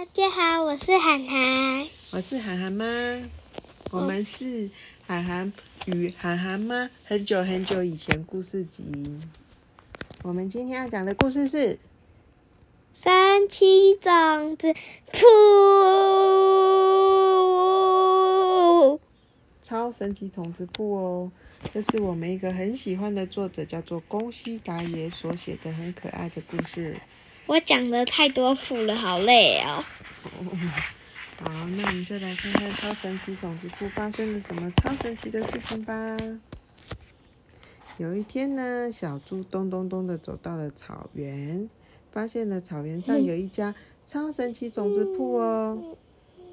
[0.00, 1.86] 大家好，我是涵涵。
[2.10, 2.86] 我是涵涵妈，
[3.90, 4.70] 我们是
[5.06, 5.52] 涵涵
[5.84, 9.18] 与涵涵妈很久很久以前故事集。
[10.22, 11.78] 我们今天要讲的故事是
[12.94, 14.72] 神奇种子
[15.12, 15.18] 铺，
[19.60, 21.30] 超神奇种子布哦。
[21.74, 26.96] 这是我们一个很喜欢的作者，叫做宫西达也所写的很可爱的故事。
[27.46, 29.84] 我讲的太多谱了，好累哦。
[31.42, 36.16] 好，那我们就来看看超神奇种子铺发生了什么超神奇的事情吧。
[37.98, 41.68] 有一天呢，小猪咚咚咚的走到了草原，
[42.12, 43.74] 发现了草原上 有一家
[44.06, 45.96] 超神奇种子铺哦。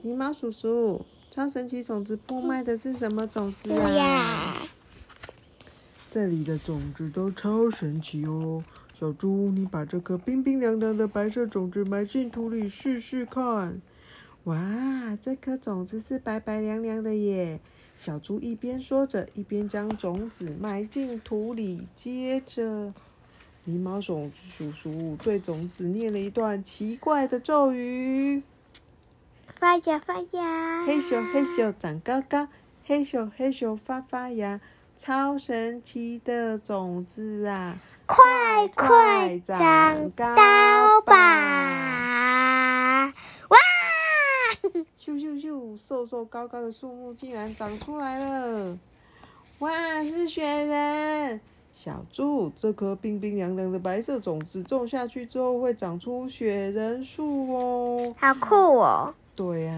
[0.04, 4.63] 狸猫叔叔，超神奇种子铺卖的是什么种子啊？
[6.09, 8.63] 这里的种子都超神奇哦，
[8.99, 13.79] 小猪，你把这颗冰冰凉凉的白色种子埋进土里试试看。
[14.45, 17.59] 哇，这颗种子是白白凉凉的耶！
[17.95, 21.85] 小猪一边说着，一边将种子埋进土里。
[21.93, 22.91] 接着，
[23.67, 28.41] 狸猫种叔叔对种子念了一段奇怪的咒语：
[29.45, 32.48] 发芽发芽，嘿咻嘿咻长高高，
[32.84, 34.59] 嘿咻嘿咻发发芽。
[34.98, 37.76] 超神奇的种子啊，
[38.07, 40.26] 快快长高
[41.05, 41.13] 吧！
[43.05, 43.57] 哇！
[44.99, 48.76] 咻咻咻，瘦瘦高高的树木竟然长出来了！
[49.59, 51.39] 哇，是雪人！
[51.71, 58.15] 小猪，这颗冰冰凉凉的白色种子种下去之后，会长出雪人树哦！
[58.17, 59.13] 好酷哦！
[59.35, 59.73] 对呀。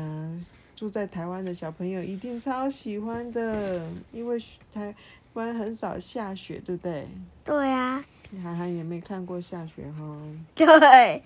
[0.79, 4.41] 住在台湾的小朋友一定超喜欢的，因为
[4.73, 4.95] 台
[5.33, 7.05] 湾很少下雪，对不对？
[7.43, 8.01] 对啊。
[8.41, 10.17] 涵涵也没看过下雪哈。
[10.55, 11.21] 对，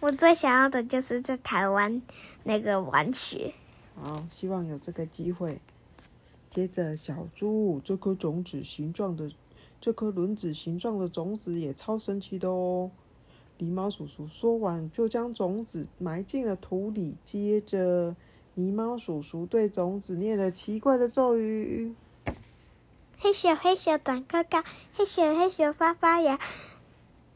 [0.00, 2.00] 我最想要的就是在台湾
[2.44, 3.52] 那个玩雪。
[4.00, 5.60] 好，希望有这个机会。
[6.48, 9.30] 接着，小猪这颗种子形状的，
[9.78, 12.90] 这颗轮子形状的种子也超神奇的哦。
[13.58, 18.16] 狸猫叔叔说完，就将种子埋进了土里，接着。
[18.60, 21.94] 狸猫叔叔对种子念了奇怪的咒语
[23.18, 24.62] ：“嘿咻嘿咻长高高，
[24.92, 26.38] 嘿咻嘿咻发发芽。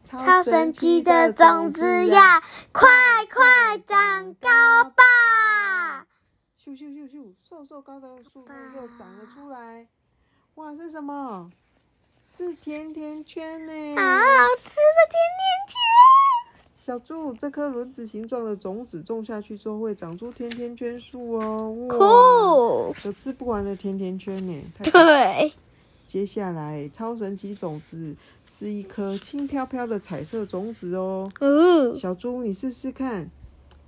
[0.04, 2.42] 超神奇的种子呀，
[2.72, 2.86] 快
[3.32, 6.06] 快长高吧！”
[6.62, 9.88] 咻咻咻咻，瘦瘦高高的树木又长了出来。
[10.56, 11.50] 哇，是什么？
[12.36, 13.96] 是甜甜圈呢！
[13.96, 14.18] 好好
[14.58, 15.74] 吃的甜甜圈。
[16.84, 21.72] 小猪，这颗轮子形状的种子种下去之后会长出甜甜圈树哦！
[21.88, 24.62] 哇，有吃不完的甜甜圈呢。
[24.82, 25.50] 对，
[26.06, 28.14] 接下来超神奇种子
[28.44, 31.26] 是一颗轻飘飘的彩色种子哦。
[31.40, 33.30] 嗯，小猪，你试试看。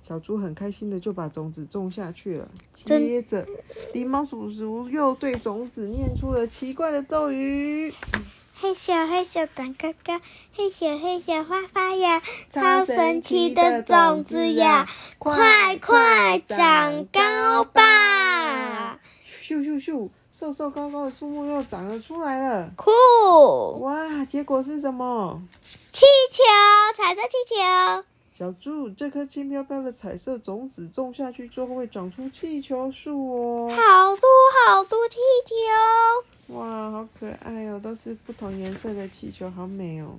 [0.07, 2.49] 小猪很开心的就把种子种下去了。
[2.73, 3.45] 接着，
[3.93, 7.93] 狸猫叔叔又对种子念出了奇怪的咒语。
[8.59, 10.19] 嘿咻嘿咻长高高，
[10.55, 14.87] 嘿咻嘿咻发发芽，超神奇的种子呀，
[15.19, 18.99] 快快长高吧！
[19.43, 22.89] 咻咻咻，瘦瘦高高的树木又长了出来了，酷！
[23.81, 25.39] 哇，结果是什么？
[25.91, 26.43] 气球，
[26.95, 28.03] 彩色气球。
[28.35, 34.27] 小猪，这颗轻飘飘的彩色种子种下去之后会长出气球树哦，好多
[34.65, 36.27] 好多气球。
[36.47, 37.77] 哇，好可爱哦！
[37.77, 40.15] 都是不同颜色的气球，好美哦。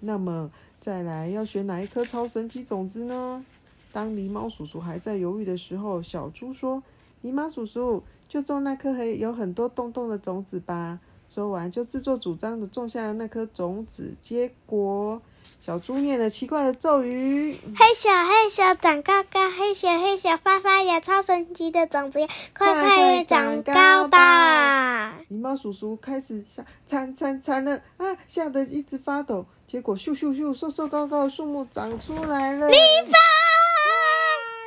[0.00, 0.50] 那么，
[0.80, 3.44] 再来要选哪一颗超神奇种子呢？
[3.92, 6.82] 当狸猫叔叔还在犹豫的时候，小猪说
[7.22, 14.14] ：“狸猫叔叔，就种那颗很有很多洞洞的种子吧。”说完，就自作主张的种下了那颗种子。
[14.20, 15.22] 结果，
[15.60, 29.44] 小猪念了奇怪的咒语：“嘿小嘿小长高高，嘿小嘿小发发芽，超神奇的种子呀，快快长高吧！”狸猫叔叔开始吓惨惨惨了啊，吓得一直发抖。
[29.66, 32.68] 结果咻咻咻，瘦瘦高高的树木长出来了。
[32.68, 33.20] 蜜蜂啊！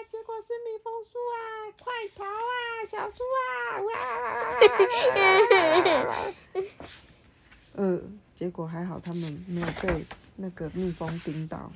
[0.07, 1.73] 结果是蜜蜂树啊！
[1.81, 3.81] 快逃啊，小猪啊！
[3.81, 3.91] 哇！
[7.73, 7.99] 呃，
[8.35, 10.05] 结果还好，他们没有被
[10.41, 11.71] 那个蜜蜂叮到。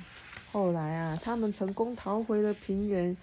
[0.52, 3.16] 后来啊，他们成功逃回了平原。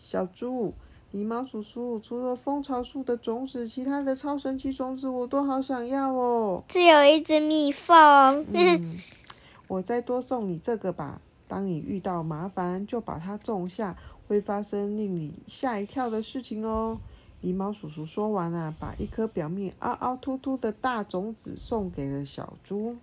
[0.00, 0.72] 小猪。
[1.14, 6.64] 狸猫叔叔，除了蜂巢树的种子，其他的超神奇种子我都好想要哦。
[6.66, 8.46] 只有一只蜜蜂。
[8.50, 8.96] 嗯，
[9.68, 11.20] 我再多送你这个吧。
[11.46, 13.94] 当你遇到麻烦，就把它种下，
[14.26, 16.98] 会发生令你吓一跳的事情哦。
[17.42, 22.96] 狸猫叔叔说完啊，把一颗表面凹凹凸凸的大种子送给了小猪。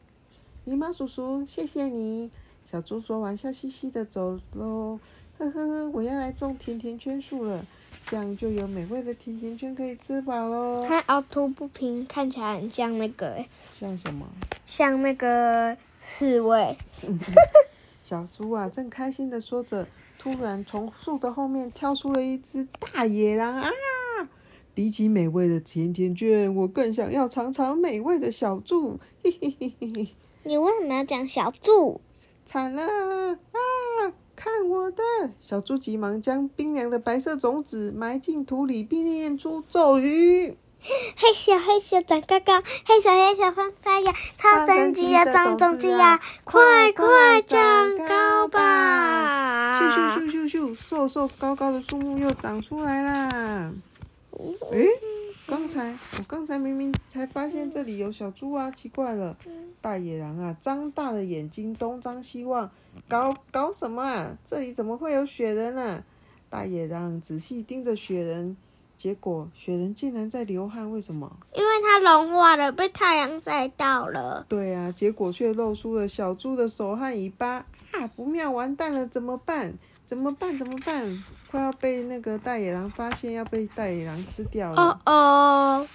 [0.70, 2.30] 狸猫叔叔，谢谢你。
[2.64, 5.00] 小猪说完，笑嘻嘻的走喽。
[5.40, 7.66] 呵呵，我要来种甜甜圈树了，
[8.06, 10.86] 这样就有美味的甜甜圈可以吃饱喽。
[10.88, 13.44] 它凹凸不平，看起来很像那个，
[13.80, 14.28] 像什么？
[14.64, 16.78] 像那个刺猬。
[18.06, 19.88] 小猪啊，正开心的说着，
[20.20, 23.72] 突然从树的后面跳出了一只大野狼啊！
[24.76, 29.00] 比起美味的甜甜圈，我更想要尝尝美味的小猪。
[29.24, 30.08] 嘿嘿嘿嘿嘿！
[30.44, 32.02] 你为什么要讲小猪？
[32.46, 33.38] 惨了啊！
[34.36, 35.04] 看我的！
[35.42, 49.82] 小猪急忙将冰凉的白色种子埋进土里，并念出咒语：嘿咻嘿咻长高高，嘿咻嘿咻发发芽，超神奇呀，长种子呀，快快长高吧！
[49.82, 53.74] 咻咻咻咻咻，瘦瘦高高的树木又长出来啦！
[54.72, 54.88] 诶，
[55.50, 59.36] 刚才我刚才明明才发现这里有小猪啊，奇怪了！
[59.82, 62.70] 大野狼啊，张大了眼睛东张西望，
[63.08, 64.38] 搞搞什么啊？
[64.46, 66.04] 这里怎么会有雪人呢？
[66.52, 68.56] 大野狼仔细盯着雪人，
[68.96, 71.36] 结果雪人竟然在流汗，为什么？
[71.56, 74.46] 因为它融化了，被太阳晒到了。
[74.48, 78.08] 对啊，结果却露出了小猪的手和尾巴啊！
[78.16, 79.74] 不妙，完蛋了，怎么办？
[80.10, 80.58] 怎么办？
[80.58, 81.24] 怎么办？
[81.52, 84.82] 快要被那个大野狼发现，要被大野狼吃掉了。
[84.82, 85.88] 哦哦。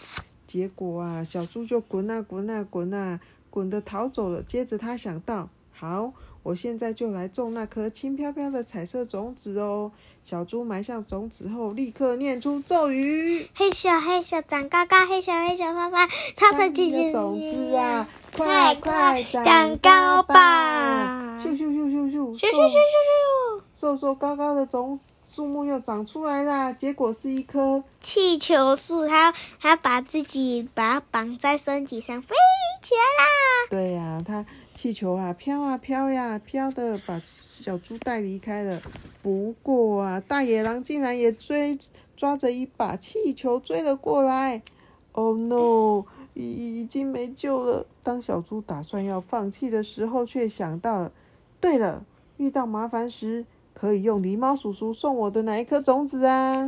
[0.47, 3.19] 结果啊，小猪就滚啊滚啊滚啊，
[3.51, 4.41] 滚的逃走了。
[4.41, 6.13] 接着他想到，好，
[6.45, 9.91] 我现在就来种那颗轻飘飘的彩色种子哦。
[10.23, 16.07] 小猪埋下种子后，立刻念出咒语：嘿咻嘿咻长高高，嘿咻嘿咻发发，
[16.37, 21.37] 超神奇的种子啊，快快长高吧！
[21.45, 23.54] 咻咻咻咻咻，咻咻咻咻咻。
[23.75, 32.35] 瘦瘦高高的种树木又长出来啦，结果是一棵气球树，它它把自己把它绑在身体上飞
[32.81, 33.25] 起来啦。
[33.69, 37.21] 对呀，它气球啊飘啊飘呀，飘的把
[37.61, 38.81] 小猪带离开了。
[39.21, 41.77] 不过啊，大野狼竟然也追
[42.17, 44.63] 抓着一把气球追了过来。
[45.13, 46.05] Oh no，
[46.35, 47.87] 已已经没救了。
[48.05, 51.11] 当小猪打算要放弃的时候，却想到了，
[51.61, 52.05] 对了，
[52.37, 53.45] 遇到麻烦时。
[53.85, 56.67] 可以用狸猫叔叔送我的哪一颗种子啊？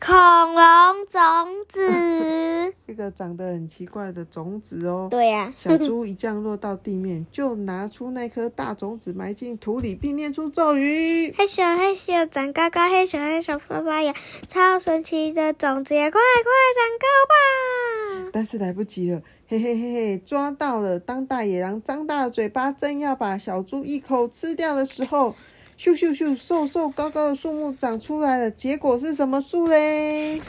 [0.00, 1.20] 恐龙种
[1.68, 5.06] 子， 一个长得很奇怪的种子哦。
[5.10, 5.52] 对呀。
[5.54, 14.14] 小猪一降落到地面，就拿出那颗大种子埋进土里，并念出咒语：嘿咻嘿咻长高高，嘿咻嘿咻发发芽，
[14.48, 18.30] 超神奇的种子呀，快快长高吧！
[18.32, 20.98] 但是来不及了，嘿嘿嘿嘿，抓到了！
[20.98, 25.34] 当大野狼张大了嘴巴，正要把小猪一口吃掉的时候。
[25.76, 26.36] 咻咻咻！
[26.36, 30.38] 瘦瘦高高的树木长出来了，结果是什么树嘞？
[30.38, 30.48] 恐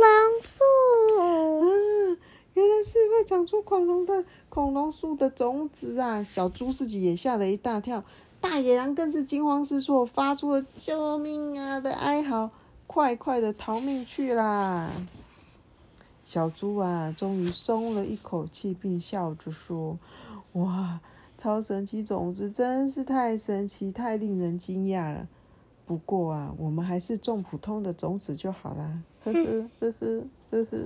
[0.00, 0.62] 龙树。
[1.64, 2.18] 嗯，
[2.54, 6.22] 原来是会长出恐龙的恐龙树的种子啊！
[6.22, 8.04] 小猪自己也吓了一大跳，
[8.40, 12.50] 大野狼更是惊慌失措，发出了“救命啊”的哀嚎，
[12.86, 14.90] 快快的逃命去啦！
[16.24, 19.98] 小猪啊，终于松了一口气，并笑着说
[20.54, 21.00] ：“哇！”
[21.40, 25.26] 超神奇种子真是太神奇，太令人惊讶了。
[25.86, 29.00] 不过啊，我们还是种普通的种子就好啦。
[29.24, 30.78] 呵呵呵呵呵呵。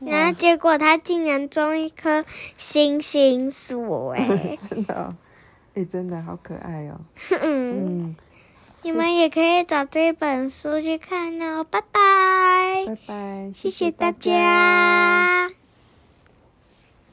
[0.00, 2.24] 然后结果他竟然种一颗
[2.56, 5.16] 星星树， 哎，真的，
[5.74, 7.00] 哎，真的好可爱哦。
[7.40, 8.16] 嗯，
[8.82, 11.62] 你们也可以找这本书去看哦。
[11.62, 15.48] 拜拜，拜拜，谢谢大家。